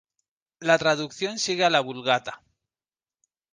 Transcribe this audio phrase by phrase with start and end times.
[0.61, 2.41] La traducción sigue a la Vulgata.